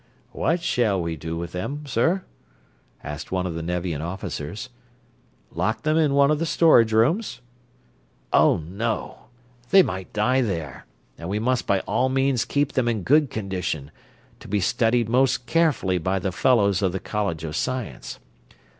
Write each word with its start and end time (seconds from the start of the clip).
"What 0.31 0.63
shall 0.63 0.99
we 0.99 1.15
do 1.15 1.37
with 1.37 1.51
them, 1.51 1.85
sir?" 1.85 2.23
asked 3.03 3.31
one 3.31 3.45
of 3.45 3.53
the 3.53 3.61
Nevian 3.61 4.01
officers. 4.01 4.69
"Lock 5.51 5.83
them 5.83 5.95
in 5.95 6.15
one 6.15 6.31
of 6.31 6.39
the 6.39 6.45
storage 6.47 6.91
rooms?" 6.91 7.39
"Oh, 8.33 8.57
no! 8.57 9.25
They 9.69 9.83
might 9.83 10.11
die 10.11 10.41
there, 10.41 10.87
and 11.19 11.29
we 11.29 11.37
must 11.37 11.67
by 11.67 11.81
all 11.81 12.09
means 12.09 12.45
keep 12.45 12.71
them 12.71 12.87
in 12.87 13.03
good 13.03 13.29
condition, 13.29 13.91
to 14.39 14.47
be 14.47 14.59
studied 14.59 15.07
most 15.07 15.45
carefully 15.45 15.99
by 15.99 16.17
the 16.17 16.31
fellows 16.31 16.81
of 16.81 16.93
the 16.93 16.99
College 16.99 17.43
of 17.43 17.55
Science. 17.55 18.17